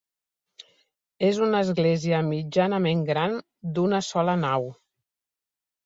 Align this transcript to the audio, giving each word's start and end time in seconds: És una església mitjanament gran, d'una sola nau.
És 1.27 1.41
una 1.49 1.59
església 1.67 2.23
mitjanament 2.31 3.07
gran, 3.13 3.39
d'una 3.79 4.05
sola 4.13 4.39
nau. 4.49 4.71